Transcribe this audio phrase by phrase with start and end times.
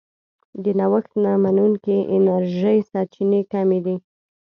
[0.63, 3.95] د نوښت نه منونکې انرژۍ سرچینې کمې دي.